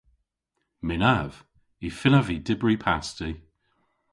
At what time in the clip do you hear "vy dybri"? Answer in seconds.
2.27-2.75